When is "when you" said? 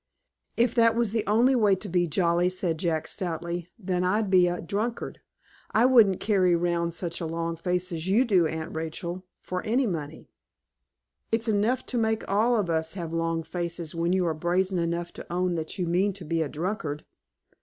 13.93-14.25